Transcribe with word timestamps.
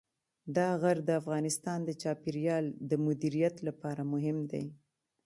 دا 0.55 0.67
غر 0.81 0.97
د 1.05 1.09
افغانستان 1.21 1.79
د 1.85 1.89
چاپیریال 2.01 2.65
د 2.89 2.91
مدیریت 3.05 3.55
لپاره 3.67 4.01
مهم 4.13 4.37
دی. 4.51 4.65